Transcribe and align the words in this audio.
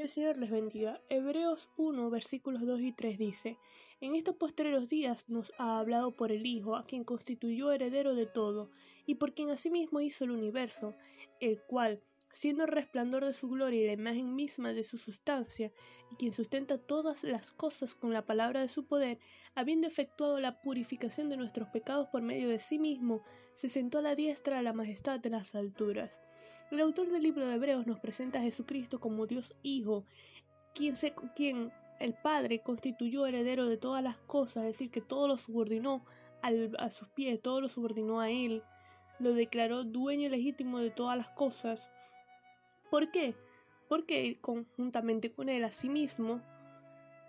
El 0.00 0.08
Señor 0.08 0.38
les 0.38 0.50
bendiga. 0.50 0.98
Hebreos 1.10 1.68
1, 1.76 2.08
versículos 2.08 2.64
2 2.64 2.80
y 2.80 2.92
3 2.92 3.18
dice, 3.18 3.58
En 4.00 4.14
estos 4.14 4.34
postreros 4.34 4.88
días 4.88 5.28
nos 5.28 5.52
ha 5.58 5.78
hablado 5.78 6.16
por 6.16 6.32
el 6.32 6.46
Hijo, 6.46 6.74
a 6.74 6.84
quien 6.84 7.04
constituyó 7.04 7.70
heredero 7.70 8.14
de 8.14 8.24
todo, 8.24 8.70
y 9.04 9.16
por 9.16 9.34
quien 9.34 9.50
asimismo 9.50 10.00
hizo 10.00 10.24
el 10.24 10.30
universo, 10.30 10.96
el 11.38 11.60
cual, 11.60 12.02
siendo 12.32 12.64
el 12.64 12.70
resplandor 12.70 13.24
de 13.24 13.32
su 13.32 13.48
gloria 13.48 13.82
y 13.82 13.86
la 13.86 13.92
imagen 13.92 14.34
misma 14.34 14.72
de 14.72 14.84
su 14.84 14.98
sustancia, 14.98 15.72
y 16.10 16.14
quien 16.16 16.32
sustenta 16.32 16.78
todas 16.78 17.24
las 17.24 17.52
cosas 17.52 17.94
con 17.94 18.12
la 18.12 18.24
palabra 18.24 18.60
de 18.60 18.68
su 18.68 18.86
poder, 18.86 19.18
habiendo 19.54 19.86
efectuado 19.86 20.38
la 20.40 20.60
purificación 20.60 21.28
de 21.28 21.36
nuestros 21.36 21.68
pecados 21.68 22.08
por 22.08 22.22
medio 22.22 22.48
de 22.48 22.58
sí 22.58 22.78
mismo, 22.78 23.22
se 23.52 23.68
sentó 23.68 23.98
a 23.98 24.02
la 24.02 24.14
diestra 24.14 24.58
de 24.58 24.62
la 24.62 24.72
majestad 24.72 25.20
de 25.20 25.30
las 25.30 25.54
alturas. 25.54 26.20
El 26.70 26.80
autor 26.80 27.10
del 27.10 27.22
libro 27.22 27.46
de 27.46 27.54
Hebreos 27.54 27.86
nos 27.86 28.00
presenta 28.00 28.38
a 28.38 28.42
Jesucristo 28.42 29.00
como 29.00 29.26
Dios 29.26 29.56
Hijo, 29.62 30.04
quien, 30.74 30.96
se, 30.96 31.14
quien 31.34 31.72
el 31.98 32.14
Padre 32.14 32.62
constituyó 32.62 33.26
heredero 33.26 33.66
de 33.66 33.76
todas 33.76 34.02
las 34.02 34.16
cosas, 34.18 34.64
es 34.64 34.78
decir, 34.78 34.90
que 34.90 35.00
todo 35.00 35.28
lo 35.28 35.36
subordinó 35.36 36.04
a 36.42 36.90
sus 36.90 37.08
pies, 37.08 37.42
todo 37.42 37.60
lo 37.60 37.68
subordinó 37.68 38.20
a 38.20 38.30
Él, 38.30 38.62
lo 39.18 39.34
declaró 39.34 39.84
dueño 39.84 40.30
legítimo 40.30 40.78
de 40.78 40.90
todas 40.90 41.18
las 41.18 41.28
cosas, 41.28 41.90
¿Por 42.90 43.10
qué? 43.10 43.34
Porque 43.88 44.38
conjuntamente 44.40 45.32
con 45.32 45.48
él 45.48 45.64
a 45.64 45.72
sí 45.72 45.88
mismo, 45.88 46.42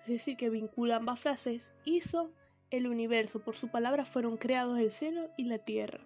es 0.02 0.08
decir, 0.08 0.36
que 0.36 0.50
vincula 0.50 0.98
ambas 0.98 1.20
frases, 1.20 1.74
hizo 1.86 2.32
el 2.72 2.88
universo. 2.88 3.40
Por 3.40 3.56
su 3.56 3.70
palabra 3.70 4.06
fueron 4.06 4.38
creados 4.38 4.80
el 4.80 4.92
cielo 4.92 5.30
y 5.38 5.46
la 5.46 5.60
tierra. 5.60 6.02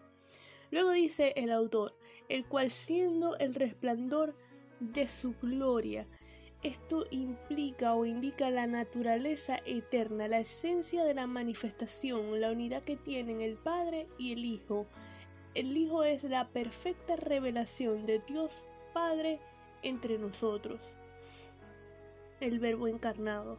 Luego 0.71 0.91
dice 0.91 1.33
el 1.37 1.51
autor, 1.51 1.97
el 2.27 2.45
cual 2.45 2.69
siendo 2.71 3.37
el 3.37 3.55
resplandor 3.55 4.35
de 4.79 5.07
su 5.07 5.33
gloria. 5.41 6.05
Esto 6.63 7.05
implica 7.11 7.93
o 7.93 8.05
indica 8.05 8.49
la 8.49 8.65
naturaleza 8.65 9.59
eterna, 9.65 10.27
la 10.27 10.39
esencia 10.39 11.03
de 11.03 11.13
la 11.13 11.27
manifestación, 11.27 12.41
la 12.41 12.51
unidad 12.51 12.83
que 12.83 12.97
tienen 12.97 13.39
el 13.41 13.55
Padre 13.55 14.07
y 14.17 14.33
el 14.33 14.43
Hijo. 14.43 14.87
El 15.53 15.77
Hijo 15.77 16.03
es 16.03 16.23
la 16.23 16.49
perfecta 16.49 17.15
revelación 17.15 18.05
de 18.05 18.19
Dios 18.19 18.63
Padre 18.93 19.39
entre 19.81 20.17
nosotros. 20.17 20.79
El 22.39 22.59
verbo 22.59 22.87
encarnado. 22.87 23.57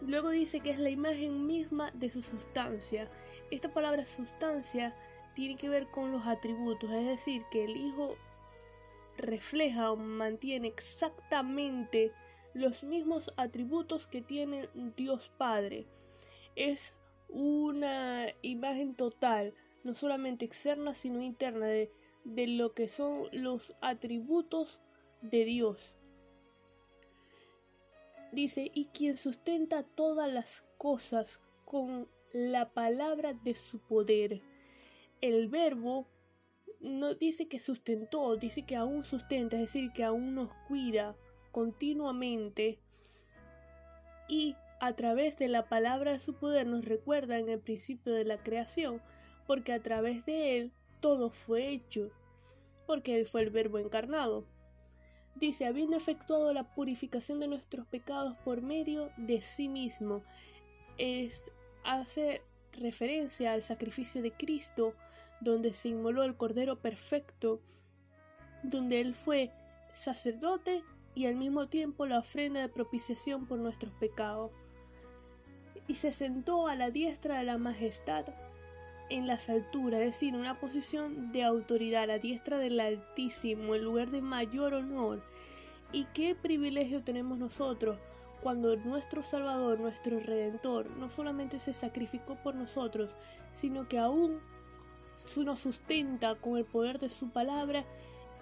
Luego 0.00 0.30
dice 0.30 0.60
que 0.60 0.70
es 0.70 0.78
la 0.78 0.90
imagen 0.90 1.46
misma 1.46 1.90
de 1.92 2.08
su 2.10 2.22
sustancia. 2.22 3.10
Esta 3.50 3.72
palabra 3.72 4.06
sustancia 4.06 4.96
tiene 5.34 5.56
que 5.56 5.68
ver 5.68 5.88
con 5.90 6.10
los 6.10 6.26
atributos, 6.26 6.90
es 6.90 7.06
decir, 7.06 7.42
que 7.50 7.64
el 7.64 7.76
Hijo 7.76 8.16
refleja 9.18 9.92
o 9.92 9.96
mantiene 9.96 10.68
exactamente 10.68 12.12
los 12.54 12.82
mismos 12.82 13.32
atributos 13.36 14.08
que 14.08 14.22
tiene 14.22 14.68
Dios 14.96 15.30
Padre. 15.36 15.86
Es 16.56 16.96
una 17.28 18.28
imagen 18.42 18.94
total, 18.94 19.54
no 19.84 19.94
solamente 19.94 20.46
externa, 20.46 20.94
sino 20.94 21.22
interna 21.22 21.66
de 21.66 21.92
de 22.24 22.46
lo 22.46 22.74
que 22.74 22.88
son 22.88 23.28
los 23.32 23.74
atributos 23.80 24.80
de 25.22 25.44
Dios. 25.44 25.94
Dice, 28.32 28.70
y 28.74 28.86
quien 28.86 29.16
sustenta 29.16 29.82
todas 29.82 30.32
las 30.32 30.62
cosas 30.78 31.40
con 31.64 32.08
la 32.32 32.72
palabra 32.72 33.34
de 33.34 33.54
su 33.54 33.80
poder. 33.80 34.40
El 35.20 35.48
verbo 35.48 36.06
no 36.80 37.14
dice 37.14 37.48
que 37.48 37.58
sustentó, 37.58 38.36
dice 38.36 38.64
que 38.64 38.76
aún 38.76 39.04
sustenta, 39.04 39.56
es 39.56 39.72
decir, 39.72 39.92
que 39.92 40.04
aún 40.04 40.34
nos 40.34 40.54
cuida 40.68 41.16
continuamente 41.50 42.78
y 44.28 44.54
a 44.80 44.94
través 44.94 45.36
de 45.38 45.48
la 45.48 45.68
palabra 45.68 46.12
de 46.12 46.20
su 46.20 46.34
poder 46.34 46.66
nos 46.66 46.84
recuerda 46.84 47.38
en 47.38 47.48
el 47.48 47.60
principio 47.60 48.14
de 48.14 48.24
la 48.24 48.42
creación, 48.42 49.02
porque 49.46 49.72
a 49.72 49.82
través 49.82 50.24
de 50.24 50.56
él 50.56 50.72
todo 51.00 51.30
fue 51.30 51.68
hecho, 51.68 52.10
porque 52.86 53.18
Él 53.18 53.26
fue 53.26 53.42
el 53.42 53.50
Verbo 53.50 53.78
encarnado. 53.78 54.44
Dice, 55.34 55.66
habiendo 55.66 55.96
efectuado 55.96 56.52
la 56.52 56.74
purificación 56.74 57.40
de 57.40 57.48
nuestros 57.48 57.86
pecados 57.86 58.36
por 58.44 58.62
medio 58.62 59.10
de 59.16 59.40
sí 59.40 59.68
mismo, 59.68 60.22
es, 60.98 61.50
hace 61.84 62.42
referencia 62.72 63.52
al 63.52 63.62
sacrificio 63.62 64.22
de 64.22 64.32
Cristo, 64.32 64.94
donde 65.40 65.72
se 65.72 65.88
inmoló 65.88 66.24
el 66.24 66.36
Cordero 66.36 66.80
perfecto, 66.80 67.60
donde 68.62 69.00
Él 69.00 69.14
fue 69.14 69.50
sacerdote 69.92 70.82
y 71.14 71.26
al 71.26 71.36
mismo 71.36 71.68
tiempo 71.68 72.06
la 72.06 72.18
ofrenda 72.18 72.60
de 72.60 72.68
propiciación 72.68 73.46
por 73.46 73.58
nuestros 73.58 73.92
pecados. 73.94 74.50
Y 75.86 75.94
se 75.96 76.12
sentó 76.12 76.68
a 76.68 76.76
la 76.76 76.90
diestra 76.90 77.38
de 77.38 77.44
la 77.44 77.58
majestad 77.58 78.26
en 79.10 79.26
las 79.26 79.48
alturas, 79.48 80.00
es 80.00 80.06
decir, 80.06 80.34
una 80.34 80.54
posición 80.54 81.32
de 81.32 81.44
autoridad 81.44 82.06
la 82.06 82.18
diestra 82.18 82.58
del 82.58 82.80
Altísimo, 82.80 83.74
el 83.74 83.84
lugar 83.84 84.10
de 84.10 84.22
mayor 84.22 84.74
honor. 84.74 85.22
¿Y 85.92 86.04
qué 86.14 86.34
privilegio 86.34 87.02
tenemos 87.02 87.36
nosotros 87.36 87.98
cuando 88.42 88.76
nuestro 88.76 89.22
Salvador, 89.22 89.80
nuestro 89.80 90.18
Redentor, 90.18 90.88
no 90.96 91.10
solamente 91.10 91.58
se 91.58 91.72
sacrificó 91.72 92.36
por 92.36 92.54
nosotros, 92.54 93.16
sino 93.50 93.88
que 93.88 93.98
aún 93.98 94.40
nos 95.36 95.60
sustenta 95.60 96.36
con 96.36 96.56
el 96.56 96.64
poder 96.64 96.98
de 96.98 97.08
su 97.08 97.30
palabra 97.30 97.84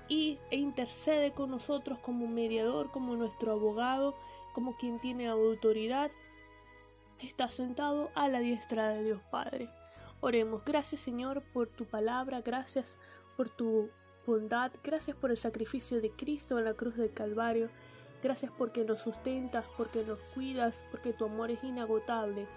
y, 0.08 0.38
e 0.50 0.56
intercede 0.56 1.32
con 1.32 1.50
nosotros 1.50 1.98
como 1.98 2.28
mediador, 2.28 2.90
como 2.90 3.16
nuestro 3.16 3.52
abogado, 3.52 4.14
como 4.54 4.76
quien 4.76 5.00
tiene 5.00 5.26
autoridad, 5.26 6.10
está 7.20 7.50
sentado 7.50 8.10
a 8.14 8.28
la 8.28 8.40
diestra 8.40 8.90
de 8.90 9.04
Dios 9.04 9.20
Padre. 9.30 9.68
Oremos, 10.20 10.64
gracias 10.64 11.00
Señor 11.00 11.42
por 11.52 11.68
tu 11.68 11.84
palabra, 11.84 12.40
gracias 12.40 12.98
por 13.36 13.48
tu 13.48 13.88
bondad, 14.26 14.72
gracias 14.82 15.16
por 15.16 15.30
el 15.30 15.36
sacrificio 15.36 16.00
de 16.00 16.10
Cristo 16.10 16.58
en 16.58 16.64
la 16.64 16.74
cruz 16.74 16.96
del 16.96 17.12
Calvario, 17.12 17.70
gracias 18.20 18.50
porque 18.58 18.84
nos 18.84 18.98
sustentas, 18.98 19.64
porque 19.76 20.02
nos 20.02 20.18
cuidas, 20.34 20.84
porque 20.90 21.12
tu 21.12 21.26
amor 21.26 21.52
es 21.52 21.62
inagotable. 21.62 22.48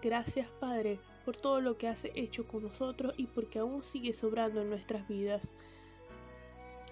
Gracias 0.00 0.48
Padre 0.58 1.00
por 1.24 1.36
todo 1.36 1.60
lo 1.60 1.76
que 1.76 1.86
has 1.86 2.06
hecho 2.14 2.48
con 2.48 2.62
nosotros 2.62 3.12
y 3.18 3.26
porque 3.26 3.58
aún 3.58 3.82
sigue 3.82 4.12
sobrando 4.14 4.62
en 4.62 4.70
nuestras 4.70 5.06
vidas. 5.06 5.52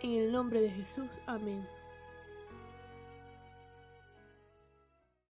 En 0.02 0.12
el 0.12 0.30
nombre 0.30 0.60
de 0.60 0.70
Jesús, 0.70 1.08
amén. 1.26 1.66